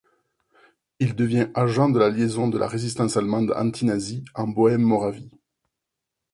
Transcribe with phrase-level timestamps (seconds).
[0.97, 5.29] Il devient agent de liaison de la résistance allemande antinazie en Bohême-Moravie.